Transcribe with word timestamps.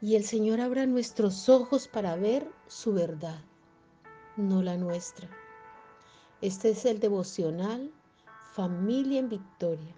y 0.00 0.16
el 0.16 0.24
Señor 0.24 0.60
abra 0.60 0.86
nuestros 0.86 1.48
ojos 1.48 1.88
para 1.88 2.14
ver 2.16 2.48
su 2.68 2.92
verdad, 2.92 3.40
no 4.36 4.62
la 4.62 4.76
nuestra. 4.76 5.28
Este 6.40 6.70
es 6.70 6.84
el 6.84 7.00
devocional 7.00 7.92
Familia 8.54 9.18
en 9.18 9.28
Victoria, 9.28 9.94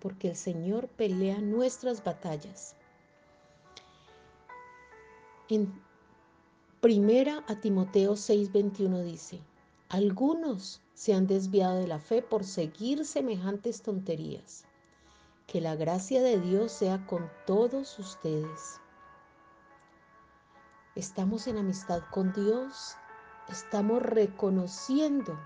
porque 0.00 0.28
el 0.28 0.36
Señor 0.36 0.88
pelea 0.88 1.38
nuestras 1.38 2.02
batallas. 2.02 2.74
En 5.48 5.72
primera 6.80 7.44
a 7.48 7.60
Timoteo 7.60 8.12
6:21 8.12 9.02
dice, 9.02 9.40
algunos 9.90 10.80
se 10.94 11.12
han 11.12 11.26
desviado 11.26 11.78
de 11.78 11.86
la 11.86 11.98
fe 11.98 12.22
por 12.22 12.44
seguir 12.44 13.04
semejantes 13.04 13.82
tonterías. 13.82 14.64
Que 15.46 15.60
la 15.60 15.76
gracia 15.76 16.22
de 16.22 16.40
Dios 16.40 16.72
sea 16.72 17.06
con 17.06 17.30
todos 17.46 17.98
ustedes. 17.98 18.80
Estamos 20.96 21.48
en 21.48 21.58
amistad 21.58 22.04
con 22.12 22.32
Dios, 22.32 22.96
estamos 23.48 24.00
reconociendo 24.00 25.36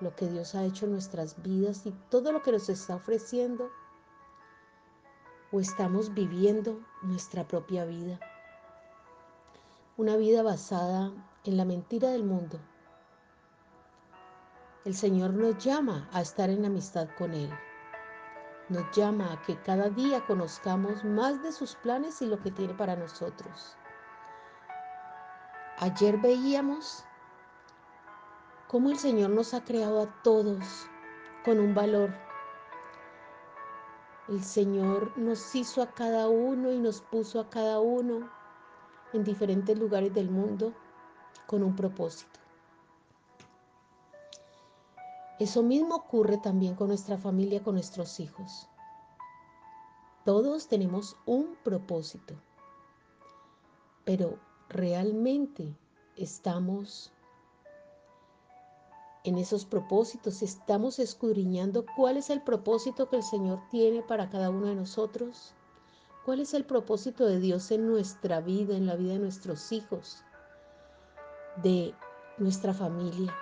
lo 0.00 0.16
que 0.16 0.26
Dios 0.26 0.56
ha 0.56 0.64
hecho 0.64 0.86
en 0.86 0.92
nuestras 0.92 1.40
vidas 1.40 1.86
y 1.86 1.92
todo 2.10 2.32
lo 2.32 2.42
que 2.42 2.50
nos 2.50 2.68
está 2.68 2.96
ofreciendo, 2.96 3.70
o 5.52 5.60
estamos 5.60 6.12
viviendo 6.14 6.80
nuestra 7.02 7.46
propia 7.46 7.84
vida. 7.84 8.18
Una 9.96 10.16
vida 10.16 10.42
basada 10.42 11.12
en 11.44 11.56
la 11.56 11.64
mentira 11.64 12.08
del 12.08 12.24
mundo. 12.24 12.58
El 14.84 14.96
Señor 14.96 15.32
nos 15.32 15.64
llama 15.64 16.08
a 16.12 16.22
estar 16.22 16.50
en 16.50 16.64
amistad 16.64 17.08
con 17.16 17.34
Él. 17.34 17.50
Nos 18.68 18.84
llama 18.96 19.32
a 19.32 19.42
que 19.42 19.60
cada 19.62 19.90
día 19.90 20.26
conozcamos 20.26 21.04
más 21.04 21.40
de 21.44 21.52
sus 21.52 21.76
planes 21.76 22.20
y 22.20 22.26
lo 22.26 22.42
que 22.42 22.50
tiene 22.50 22.74
para 22.74 22.96
nosotros. 22.96 23.76
Ayer 25.78 26.16
veíamos 26.16 27.04
cómo 28.66 28.88
el 28.88 28.98
Señor 28.98 29.28
nos 29.28 29.52
ha 29.52 29.62
creado 29.62 30.00
a 30.00 30.22
todos 30.22 30.64
con 31.44 31.60
un 31.60 31.74
valor. 31.74 32.14
El 34.28 34.42
Señor 34.42 35.16
nos 35.18 35.54
hizo 35.54 35.82
a 35.82 35.92
cada 35.92 36.30
uno 36.30 36.72
y 36.72 36.78
nos 36.78 37.02
puso 37.02 37.40
a 37.40 37.50
cada 37.50 37.78
uno 37.80 38.30
en 39.12 39.22
diferentes 39.22 39.78
lugares 39.78 40.14
del 40.14 40.30
mundo 40.30 40.72
con 41.46 41.62
un 41.62 41.76
propósito. 41.76 42.40
Eso 45.38 45.62
mismo 45.62 45.96
ocurre 45.96 46.38
también 46.38 46.74
con 46.74 46.88
nuestra 46.88 47.18
familia, 47.18 47.62
con 47.62 47.74
nuestros 47.74 48.18
hijos. 48.18 48.66
Todos 50.24 50.68
tenemos 50.68 51.18
un 51.26 51.54
propósito, 51.62 52.34
pero 54.06 54.38
realmente 54.68 55.76
estamos 56.16 57.12
en 59.24 59.38
esos 59.38 59.64
propósitos, 59.64 60.42
estamos 60.42 60.98
escudriñando 60.98 61.84
cuál 61.96 62.16
es 62.16 62.30
el 62.30 62.42
propósito 62.42 63.08
que 63.08 63.16
el 63.16 63.22
Señor 63.24 63.60
tiene 63.70 64.02
para 64.02 64.30
cada 64.30 64.50
uno 64.50 64.66
de 64.66 64.76
nosotros, 64.76 65.52
cuál 66.24 66.40
es 66.40 66.54
el 66.54 66.64
propósito 66.64 67.26
de 67.26 67.40
Dios 67.40 67.70
en 67.72 67.86
nuestra 67.88 68.40
vida, 68.40 68.76
en 68.76 68.86
la 68.86 68.94
vida 68.94 69.14
de 69.14 69.18
nuestros 69.18 69.72
hijos, 69.72 70.22
de 71.62 71.92
nuestra 72.38 72.72
familia. 72.72 73.34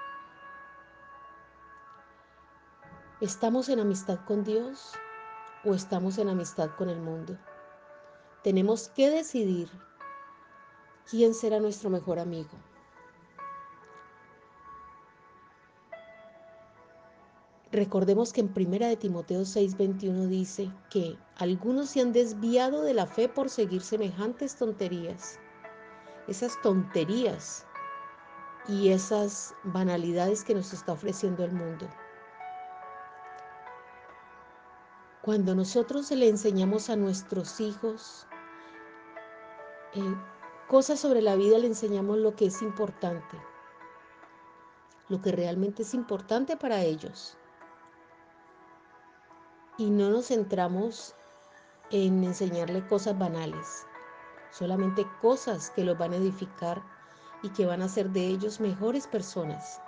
¿Estamos 3.21 3.69
en 3.69 3.81
amistad 3.81 4.21
con 4.27 4.43
Dios 4.43 4.93
o 5.65 5.75
estamos 5.75 6.19
en 6.19 6.29
amistad 6.29 6.71
con 6.77 6.89
el 6.89 7.01
mundo? 7.01 7.39
Tenemos 8.43 8.89
que 8.89 9.11
decidir 9.11 9.71
¿quién 11.11 11.35
será 11.35 11.61
nuestro 11.61 11.91
mejor 11.91 12.19
amigo? 12.19 12.51
Recordemos 17.75 18.33
que 18.33 18.41
en 18.41 18.55
Primera 18.55 18.87
de 18.87 18.97
Timoteo 18.97 19.41
6:21 19.41 20.29
dice 20.29 20.71
que 20.91 21.19
algunos 21.37 21.91
se 21.91 22.01
han 22.01 22.13
desviado 22.13 22.83
de 22.83 22.95
la 22.95 23.07
fe 23.07 23.29
por 23.29 23.51
seguir 23.51 23.83
semejantes 23.83 24.55
tonterías. 24.55 25.41
Esas 26.29 26.61
tonterías 26.63 27.67
y 28.69 28.91
esas 28.91 29.55
banalidades 29.65 30.45
que 30.45 30.55
nos 30.55 30.73
está 30.73 30.93
ofreciendo 30.93 31.45
el 31.45 31.53
mundo. 31.53 31.89
Cuando 35.23 35.57
nosotros 35.57 36.11
le 36.13 36.29
enseñamos 36.29 36.91
a 36.91 36.97
nuestros 36.97 37.61
hijos 37.61 38.27
eh, 39.95 40.15
cosas 40.69 41.01
sobre 41.01 41.23
la 41.23 41.37
vida 41.37 41.59
le 41.59 41.67
enseñamos 41.67 42.19
lo 42.19 42.35
que 42.35 42.47
es 42.47 42.63
importante, 42.63 43.37
lo 45.09 45.21
que 45.21 45.33
realmente 45.33 45.83
es 45.83 45.95
importante 45.95 46.57
para 46.57 46.83
ellos. 46.83 47.37
Y 49.77 49.91
no 49.91 50.11
nos 50.11 50.29
centramos 50.29 51.15
en 51.91 52.25
enseñarle 52.25 52.87
cosas 52.87 53.19
banales, 53.19 53.87
solamente 54.51 55.07
cosas 55.21 55.71
que 55.71 55.85
los 55.85 55.99
van 55.99 56.13
a 56.13 56.17
edificar 56.17 56.83
y 57.43 57.51
que 57.51 57.67
van 57.67 57.83
a 57.83 57.87
hacer 57.87 58.11
de 58.11 58.27
ellos 58.27 58.61
mejores 58.61 59.07
personas. 59.07 59.81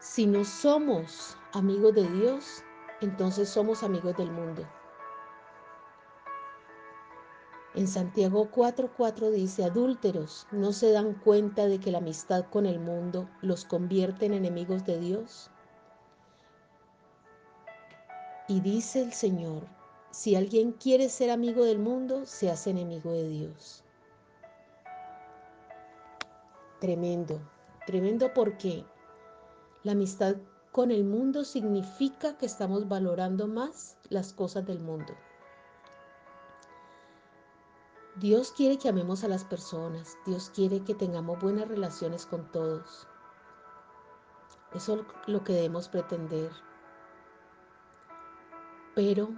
Si 0.00 0.26
no 0.26 0.44
somos 0.44 1.36
amigos 1.52 1.94
de 1.94 2.06
Dios, 2.08 2.62
entonces 3.00 3.48
somos 3.48 3.82
amigos 3.82 4.16
del 4.16 4.30
mundo. 4.30 4.66
En 7.74 7.88
Santiago 7.88 8.50
4:4 8.50 9.30
dice, 9.30 9.64
adúlteros, 9.64 10.46
¿no 10.52 10.72
se 10.72 10.92
dan 10.92 11.14
cuenta 11.14 11.66
de 11.66 11.80
que 11.80 11.90
la 11.90 11.98
amistad 11.98 12.44
con 12.50 12.66
el 12.66 12.78
mundo 12.78 13.30
los 13.40 13.64
convierte 13.64 14.26
en 14.26 14.34
enemigos 14.34 14.84
de 14.84 14.98
Dios? 14.98 15.50
Y 18.46 18.60
dice 18.60 19.00
el 19.00 19.14
Señor, 19.14 19.66
si 20.10 20.36
alguien 20.36 20.72
quiere 20.72 21.08
ser 21.08 21.30
amigo 21.30 21.64
del 21.64 21.78
mundo, 21.78 22.26
se 22.26 22.50
hace 22.50 22.68
enemigo 22.70 23.10
de 23.12 23.26
Dios. 23.28 23.82
Tremendo, 26.78 27.40
tremendo 27.86 28.34
porque 28.34 28.84
la 29.82 29.92
amistad 29.92 30.36
con 30.72 30.90
el 30.90 31.04
mundo 31.04 31.44
significa 31.44 32.36
que 32.36 32.44
estamos 32.44 32.86
valorando 32.88 33.46
más 33.46 33.96
las 34.10 34.34
cosas 34.34 34.66
del 34.66 34.80
mundo. 34.80 35.14
Dios 38.16 38.52
quiere 38.52 38.78
que 38.78 38.90
amemos 38.90 39.24
a 39.24 39.28
las 39.28 39.42
personas, 39.42 40.18
Dios 40.26 40.50
quiere 40.54 40.84
que 40.84 40.94
tengamos 40.94 41.40
buenas 41.40 41.66
relaciones 41.66 42.26
con 42.26 42.44
todos. 42.52 43.08
Eso 44.74 44.96
es 44.96 45.28
lo 45.28 45.42
que 45.42 45.54
debemos 45.54 45.88
pretender. 45.88 46.50
Pero 48.94 49.30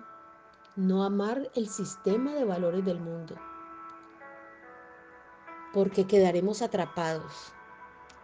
no 0.75 1.05
amar 1.05 1.53
el 1.55 1.69
sistema 1.69 2.33
de 2.33 2.45
valores 2.45 2.85
del 2.85 2.99
mundo, 2.99 3.37
porque 5.73 6.09
quedaremos 6.09 6.61
atrapados, 6.61 7.53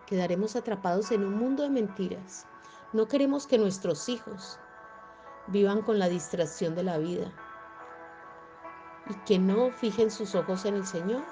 quedaremos 0.07 0.57
atrapados 0.57 1.13
en 1.13 1.25
un 1.25 1.35
mundo 1.35 1.63
de 1.63 1.71
mentiras. 1.71 2.45
No 2.93 3.07
queremos 3.07 3.47
que 3.47 3.57
nuestros 3.57 4.09
hijos 4.09 4.59
vivan 5.47 5.83
con 5.83 6.01
la 6.01 6.09
distracción 6.09 6.75
de 6.75 6.83
la 6.83 6.99
vida, 6.99 7.33
y 9.11 9.15
que 9.25 9.39
no 9.39 9.71
fijen 9.73 10.11
sus 10.11 10.35
ojos 10.35 10.65
en 10.65 10.77
el 10.77 10.87
Señor, 10.87 11.25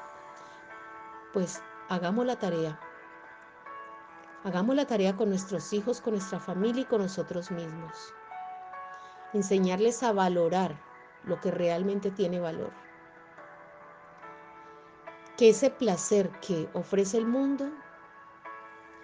pues 1.33 1.63
hagamos 1.89 2.27
la 2.27 2.39
tarea. 2.39 2.79
Hagamos 4.45 4.75
la 4.75 4.87
tarea 4.87 5.17
con 5.17 5.29
nuestros 5.29 5.73
hijos, 5.73 6.01
con 6.01 6.15
nuestra 6.15 6.41
familia 6.41 6.83
y 6.83 6.87
con 6.87 7.03
nosotros 7.03 7.51
mismos. 7.51 8.15
Enseñarles 9.33 10.03
a 10.03 10.13
valorar 10.13 10.81
lo 11.25 11.41
que 11.41 11.51
realmente 11.51 12.11
tiene 12.11 12.41
valor. 12.41 12.73
Que 15.37 15.51
ese 15.51 15.71
placer 15.71 16.31
que 16.41 16.69
ofrece 16.73 17.19
el 17.19 17.27
mundo, 17.27 17.71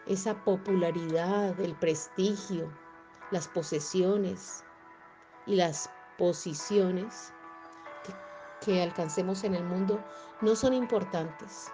esa 0.06 0.34
popularidad, 0.44 1.58
el 1.60 1.74
prestigio, 1.76 2.72
las 3.30 3.46
posesiones 3.48 4.64
y 5.46 5.56
las 5.56 5.90
posiciones, 6.18 7.33
que 8.64 8.82
alcancemos 8.82 9.44
en 9.44 9.55
el 9.55 9.64
mundo 9.64 10.02
no 10.40 10.56
son 10.56 10.72
importantes. 10.72 11.70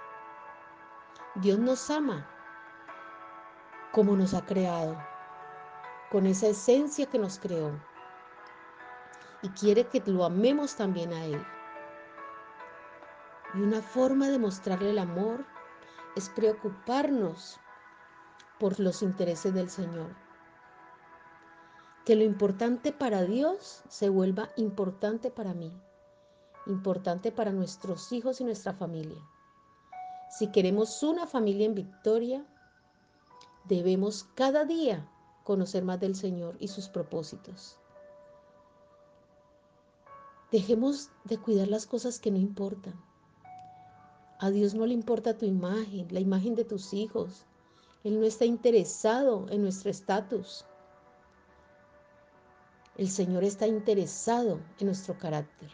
Dios 1.37 1.59
nos 1.59 1.91
ama 1.91 2.29
como 3.93 4.17
nos 4.17 4.35
ha 4.35 4.45
creado, 4.45 4.97
con 6.11 6.27
esa 6.27 6.49
esencia 6.49 7.07
que 7.07 7.19
nos 7.19 7.39
creó. 7.39 7.73
Y 9.43 9.49
quiere 9.51 9.87
que 9.89 10.03
lo 10.07 10.25
amemos 10.25 10.77
también 10.77 11.13
a 11.13 11.25
Él. 11.25 11.45
Y 13.55 13.63
una 13.63 13.81
forma 13.81 14.29
de 14.29 14.39
mostrarle 14.39 14.91
el 14.91 14.99
amor 14.99 15.45
es 16.15 16.29
preocuparnos 16.29 17.59
por 18.59 18.79
los 18.79 19.03
intereses 19.03 19.55
del 19.55 19.71
Señor. 19.71 20.15
Que 22.05 22.15
lo 22.15 22.23
importante 22.23 22.93
para 22.93 23.23
Dios 23.23 23.83
se 23.89 24.09
vuelva 24.09 24.51
importante 24.57 25.31
para 25.31 25.55
mí, 25.55 25.73
importante 26.71 27.33
para 27.33 27.53
nuestros 27.53 28.13
hijos 28.13 28.41
y 28.41 28.45
nuestra 28.45 28.73
familia. 28.73 29.21
Si 30.31 30.47
queremos 30.47 31.03
una 31.03 31.27
familia 31.27 31.67
en 31.67 31.75
victoria, 31.75 32.47
debemos 33.65 34.25
cada 34.35 34.65
día 34.65 35.09
conocer 35.45 35.85
más 35.85 35.99
del 35.99 36.15
Señor 36.15 36.57
y 36.61 36.69
sus 36.69 36.89
propósitos. 36.89 37.77
Dejemos 40.53 41.11
de 41.25 41.39
cuidar 41.39 41.69
las 41.69 41.87
cosas 41.87 42.19
que 42.19 42.31
no 42.31 42.39
importan. 42.39 42.95
A 44.39 44.51
Dios 44.51 44.75
no 44.75 44.87
le 44.87 44.95
importa 44.95 45.37
tu 45.37 45.47
imagen, 45.47 46.09
la 46.11 46.21
imagen 46.21 46.55
de 46.55 46.65
tus 46.65 46.95
hijos. 46.95 47.45
Él 48.05 48.19
no 48.19 48.27
está 48.27 48.45
interesado 48.45 49.47
en 49.51 49.63
nuestro 49.63 49.91
estatus. 49.91 50.65
El 52.97 53.09
Señor 53.09 53.45
está 53.45 53.67
interesado 53.67 54.61
en 54.79 54.87
nuestro 54.87 55.19
carácter. 55.19 55.71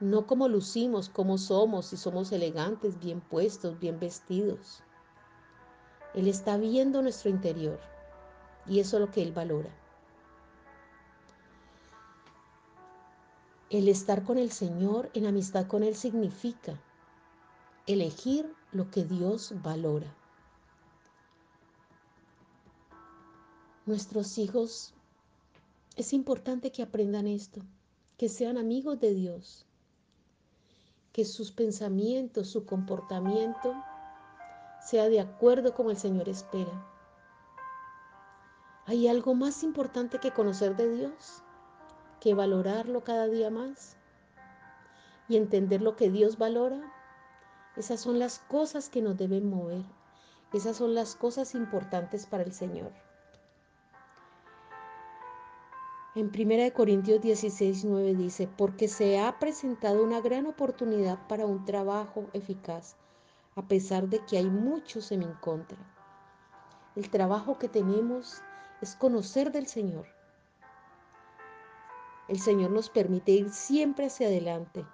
No 0.00 0.26
como 0.26 0.48
lucimos, 0.48 1.08
como 1.08 1.38
somos, 1.38 1.86
si 1.86 1.96
somos 1.96 2.30
elegantes, 2.30 3.00
bien 3.00 3.20
puestos, 3.20 3.78
bien 3.80 3.98
vestidos. 3.98 4.82
Él 6.14 6.28
está 6.28 6.56
viendo 6.56 7.02
nuestro 7.02 7.30
interior 7.30 7.80
y 8.66 8.80
eso 8.80 8.96
es 8.96 9.00
lo 9.00 9.10
que 9.10 9.22
Él 9.22 9.32
valora. 9.32 9.70
El 13.70 13.88
estar 13.88 14.24
con 14.24 14.38
el 14.38 14.50
Señor 14.50 15.10
en 15.14 15.26
amistad 15.26 15.66
con 15.66 15.82
Él 15.82 15.94
significa 15.94 16.80
elegir 17.86 18.54
lo 18.72 18.90
que 18.90 19.04
Dios 19.04 19.52
valora. 19.62 20.14
Nuestros 23.84 24.38
hijos, 24.38 24.94
es 25.96 26.12
importante 26.12 26.70
que 26.70 26.82
aprendan 26.82 27.26
esto, 27.26 27.60
que 28.16 28.28
sean 28.28 28.58
amigos 28.58 29.00
de 29.00 29.14
Dios, 29.14 29.67
que 31.18 31.24
sus 31.24 31.50
pensamientos, 31.50 32.46
su 32.46 32.64
comportamiento 32.64 33.74
sea 34.80 35.08
de 35.08 35.18
acuerdo 35.18 35.74
con 35.74 35.90
el 35.90 35.96
Señor 35.96 36.28
espera. 36.28 36.70
¿Hay 38.86 39.08
algo 39.08 39.34
más 39.34 39.64
importante 39.64 40.20
que 40.20 40.30
conocer 40.30 40.76
de 40.76 40.94
Dios? 40.94 41.42
que 42.20 42.34
valorarlo 42.34 43.02
cada 43.02 43.26
día 43.26 43.50
más 43.50 43.96
y 45.28 45.36
entender 45.36 45.82
lo 45.82 45.96
que 45.96 46.08
Dios 46.08 46.38
valora. 46.38 46.80
Esas 47.76 47.98
son 47.98 48.20
las 48.20 48.38
cosas 48.38 48.88
que 48.88 49.02
nos 49.02 49.16
deben 49.16 49.50
mover. 49.50 49.82
Esas 50.52 50.76
son 50.76 50.94
las 50.94 51.16
cosas 51.16 51.56
importantes 51.56 52.26
para 52.26 52.44
el 52.44 52.52
Señor. 52.52 52.92
En 56.14 56.32
1 56.34 56.72
Corintios 56.74 57.20
16, 57.20 57.84
9 57.84 58.14
dice, 58.14 58.48
porque 58.56 58.88
se 58.88 59.20
ha 59.20 59.38
presentado 59.38 60.02
una 60.02 60.20
gran 60.20 60.46
oportunidad 60.46 61.26
para 61.28 61.46
un 61.46 61.64
trabajo 61.64 62.28
eficaz, 62.32 62.96
a 63.54 63.62
pesar 63.62 64.08
de 64.08 64.24
que 64.24 64.38
hay 64.38 64.50
muchos 64.50 65.12
en 65.12 65.20
mi 65.20 65.34
contra. 65.40 65.78
El 66.96 67.10
trabajo 67.10 67.58
que 67.58 67.68
tenemos 67.68 68.42
es 68.80 68.96
conocer 68.96 69.52
del 69.52 69.66
Señor, 69.66 70.06
el 72.28 72.40
Señor 72.40 72.70
nos 72.70 72.90
permite 72.90 73.32
ir 73.32 73.50
siempre 73.50 74.04
hacia 74.06 74.26
adelante, 74.26 74.84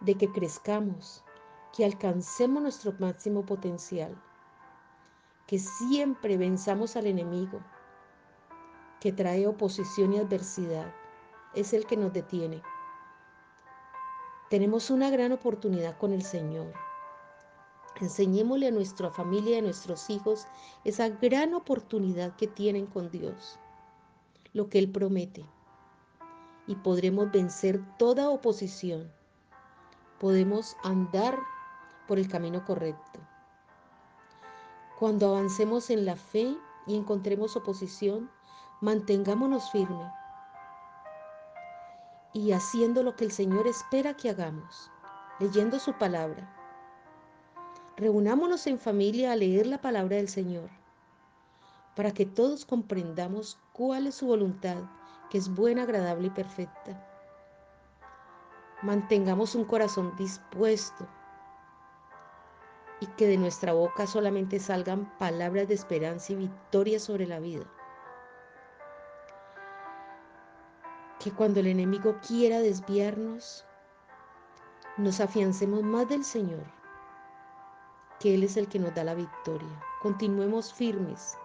de 0.00 0.16
que 0.16 0.32
crezcamos, 0.32 1.22
que 1.72 1.84
alcancemos 1.84 2.60
nuestro 2.60 2.92
máximo 2.98 3.46
potencial, 3.46 4.20
que 5.46 5.60
siempre 5.60 6.36
venzamos 6.36 6.96
al 6.96 7.06
enemigo, 7.06 7.60
que 9.02 9.10
trae 9.10 9.48
oposición 9.48 10.12
y 10.12 10.18
adversidad, 10.18 10.86
es 11.56 11.72
el 11.72 11.86
que 11.86 11.96
nos 11.96 12.12
detiene. 12.12 12.62
Tenemos 14.48 14.90
una 14.90 15.10
gran 15.10 15.32
oportunidad 15.32 15.98
con 15.98 16.12
el 16.12 16.22
Señor. 16.22 16.72
Enseñémosle 18.00 18.68
a 18.68 18.70
nuestra 18.70 19.10
familia 19.10 19.56
y 19.56 19.58
a 19.58 19.62
nuestros 19.62 20.08
hijos 20.08 20.46
esa 20.84 21.08
gran 21.08 21.52
oportunidad 21.52 22.36
que 22.36 22.46
tienen 22.46 22.86
con 22.86 23.10
Dios, 23.10 23.58
lo 24.52 24.68
que 24.68 24.78
Él 24.78 24.88
promete 24.88 25.44
y 26.68 26.76
podremos 26.76 27.32
vencer 27.32 27.80
toda 27.98 28.30
oposición. 28.30 29.10
Podemos 30.20 30.76
andar 30.84 31.36
por 32.06 32.20
el 32.20 32.28
camino 32.28 32.64
correcto. 32.64 33.18
Cuando 35.00 35.34
avancemos 35.34 35.90
en 35.90 36.04
la 36.06 36.14
fe 36.14 36.56
y 36.86 36.96
encontremos 36.96 37.56
oposición, 37.56 38.30
mantengámonos 38.82 39.70
firmes 39.70 40.10
y 42.32 42.50
haciendo 42.50 43.04
lo 43.04 43.14
que 43.14 43.24
el 43.24 43.30
Señor 43.30 43.68
espera 43.68 44.14
que 44.14 44.28
hagamos, 44.28 44.90
leyendo 45.38 45.78
su 45.78 45.92
palabra. 45.92 46.52
Reunámonos 47.96 48.66
en 48.66 48.80
familia 48.80 49.30
a 49.30 49.36
leer 49.36 49.68
la 49.68 49.80
palabra 49.80 50.16
del 50.16 50.28
Señor, 50.28 50.68
para 51.94 52.10
que 52.10 52.26
todos 52.26 52.64
comprendamos 52.64 53.56
cuál 53.72 54.08
es 54.08 54.16
su 54.16 54.26
voluntad 54.26 54.78
que 55.30 55.38
es 55.38 55.48
buena, 55.48 55.84
agradable 55.84 56.26
y 56.26 56.30
perfecta. 56.30 57.08
Mantengamos 58.82 59.54
un 59.54 59.64
corazón 59.64 60.16
dispuesto 60.16 61.06
y 62.98 63.06
que 63.06 63.28
de 63.28 63.36
nuestra 63.36 63.74
boca 63.74 64.08
solamente 64.08 64.58
salgan 64.58 65.16
palabras 65.18 65.68
de 65.68 65.74
esperanza 65.74 66.32
y 66.32 66.36
victoria 66.36 66.98
sobre 66.98 67.28
la 67.28 67.38
vida. 67.38 67.64
Que 71.22 71.30
cuando 71.30 71.60
el 71.60 71.68
enemigo 71.68 72.18
quiera 72.26 72.58
desviarnos, 72.58 73.64
nos 74.96 75.20
afiancemos 75.20 75.84
más 75.84 76.08
del 76.08 76.24
Señor, 76.24 76.64
que 78.18 78.34
Él 78.34 78.42
es 78.42 78.56
el 78.56 78.66
que 78.68 78.80
nos 78.80 78.92
da 78.92 79.04
la 79.04 79.14
victoria. 79.14 79.80
Continuemos 80.00 80.74
firmes, 80.74 81.38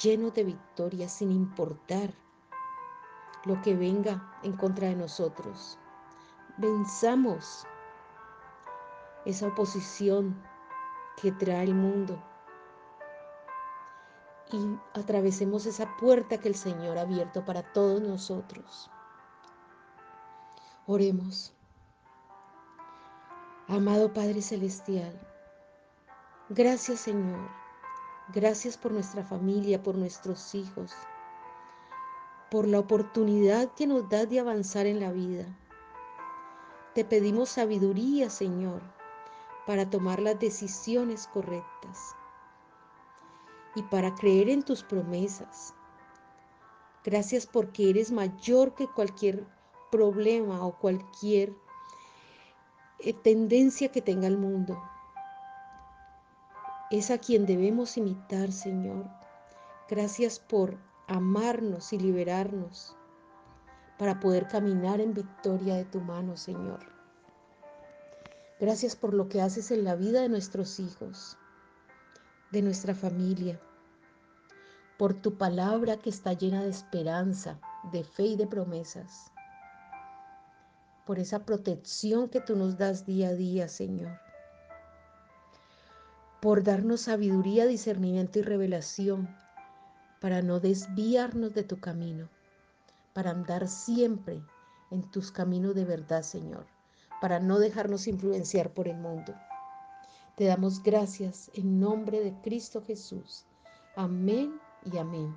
llenos 0.00 0.32
de 0.34 0.44
victoria, 0.44 1.08
sin 1.08 1.32
importar 1.32 2.14
lo 3.46 3.60
que 3.62 3.74
venga 3.74 4.32
en 4.44 4.52
contra 4.52 4.86
de 4.86 4.94
nosotros. 4.94 5.76
Venzamos 6.56 7.66
esa 9.24 9.48
oposición 9.48 10.40
que 11.20 11.32
trae 11.32 11.64
el 11.64 11.74
mundo 11.74 12.22
y 14.52 14.78
atravesemos 14.94 15.66
esa 15.66 15.96
puerta 15.96 16.38
que 16.38 16.48
el 16.48 16.54
Señor 16.54 16.98
ha 16.98 17.02
abierto 17.02 17.44
para 17.44 17.62
todos 17.72 18.00
nosotros. 18.00 18.90
Oremos. 20.86 21.54
Amado 23.68 24.12
Padre 24.12 24.42
Celestial, 24.42 25.18
gracias 26.48 27.00
Señor, 27.00 27.48
gracias 28.34 28.76
por 28.76 28.92
nuestra 28.92 29.24
familia, 29.24 29.82
por 29.82 29.96
nuestros 29.96 30.54
hijos 30.54 30.92
por 32.52 32.68
la 32.68 32.80
oportunidad 32.80 33.72
que 33.72 33.86
nos 33.86 34.10
das 34.10 34.28
de 34.28 34.38
avanzar 34.38 34.84
en 34.84 35.00
la 35.00 35.10
vida. 35.10 35.46
Te 36.94 37.02
pedimos 37.02 37.48
sabiduría, 37.48 38.28
Señor, 38.28 38.82
para 39.66 39.88
tomar 39.88 40.20
las 40.20 40.38
decisiones 40.38 41.26
correctas 41.28 42.14
y 43.74 43.82
para 43.82 44.14
creer 44.14 44.48
en 44.48 44.62
tus 44.62 44.82
promesas. 44.82 45.74
Gracias 47.04 47.46
porque 47.46 47.90
eres 47.90 48.12
mayor 48.12 48.74
que 48.74 48.86
cualquier 48.86 49.46
problema 49.90 50.64
o 50.64 50.78
cualquier 50.78 51.52
eh, 52.98 53.12
tendencia 53.12 53.90
que 53.90 54.00
tenga 54.00 54.28
el 54.28 54.38
mundo. 54.38 54.80
Es 56.90 57.10
a 57.10 57.18
quien 57.18 57.46
debemos 57.46 57.96
imitar, 57.96 58.52
Señor. 58.52 59.06
Gracias 59.88 60.38
por 60.38 60.78
amarnos 61.08 61.92
y 61.92 61.98
liberarnos 61.98 62.96
para 63.98 64.20
poder 64.20 64.48
caminar 64.48 65.00
en 65.00 65.14
victoria 65.14 65.74
de 65.74 65.84
tu 65.84 66.00
mano, 66.00 66.36
Señor. 66.36 66.80
Gracias 68.60 68.94
por 68.94 69.12
lo 69.12 69.28
que 69.28 69.40
haces 69.40 69.70
en 69.70 69.84
la 69.84 69.96
vida 69.96 70.22
de 70.22 70.28
nuestros 70.28 70.78
hijos, 70.78 71.36
de 72.52 72.62
nuestra 72.62 72.94
familia, 72.94 73.58
por 74.98 75.14
tu 75.14 75.38
palabra 75.38 75.96
que 75.96 76.10
está 76.10 76.34
llena 76.34 76.62
de 76.62 76.70
esperanza, 76.70 77.58
de 77.92 78.04
fe 78.04 78.24
y 78.24 78.36
de 78.36 78.46
promesas. 78.46 79.32
por 81.06 81.18
esa 81.18 81.44
protección 81.44 82.28
que 82.28 82.40
tú 82.40 82.54
nos 82.54 82.78
das 82.78 83.04
día 83.06 83.30
a 83.30 83.34
día, 83.34 83.68
Señor. 83.68 84.20
Por 86.40 86.62
darnos 86.62 87.02
sabiduría, 87.02 87.66
discernimiento 87.66 88.38
y 88.38 88.42
revelación 88.42 89.28
para 90.20 90.42
no 90.42 90.60
desviarnos 90.60 91.54
de 91.54 91.64
tu 91.64 91.80
camino, 91.80 92.28
para 93.14 93.30
andar 93.30 93.66
siempre 93.66 94.42
en 94.92 95.10
tus 95.10 95.32
caminos 95.32 95.74
de 95.74 95.84
verdad, 95.84 96.22
Señor, 96.22 96.66
para 97.20 97.40
no 97.40 97.58
dejarnos 97.58 98.06
influenciar 98.06 98.72
por 98.72 98.86
el 98.86 98.96
mundo. 98.96 99.34
Te 100.42 100.48
damos 100.48 100.82
gracias 100.82 101.52
en 101.54 101.78
nombre 101.78 102.18
de 102.18 102.34
Cristo 102.42 102.82
Jesús. 102.84 103.44
Amén 103.94 104.58
y 104.84 104.98
amén. 104.98 105.32